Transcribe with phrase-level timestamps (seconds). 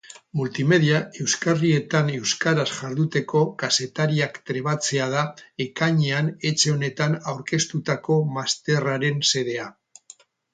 [0.39, 5.27] Multimedia euskarrietan euskaraz jarduteko kazetariak trebatzea da
[5.67, 9.69] ekainean etxe honetan aurkeztutako masterraren xedea.